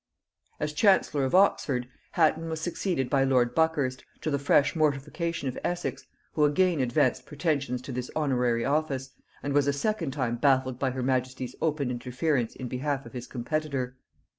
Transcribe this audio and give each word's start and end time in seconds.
As 0.59 0.73
chancellor 0.73 1.25
of 1.25 1.35
Oxford, 1.35 1.87
Hatton 2.13 2.49
was 2.49 2.59
succeeded 2.59 3.07
by 3.07 3.23
lord 3.23 3.53
Buckhurst, 3.53 4.03
to 4.21 4.31
the 4.31 4.39
fresh 4.39 4.75
mortification 4.75 5.47
of 5.47 5.59
Essex, 5.63 6.07
who 6.33 6.43
again 6.43 6.79
advanced 6.79 7.27
pretensions 7.27 7.83
to 7.83 7.91
this 7.91 8.09
honorary 8.15 8.65
office, 8.65 9.11
and 9.43 9.53
was 9.53 9.67
a 9.67 9.73
second 9.73 10.09
time 10.09 10.37
baffled 10.37 10.79
by 10.79 10.89
her 10.89 11.03
majesty's 11.03 11.55
open 11.61 11.91
interference 11.91 12.55
in 12.55 12.67
behalf 12.67 13.05
of 13.05 13.13
his 13.13 13.27
competitor. 13.27 13.95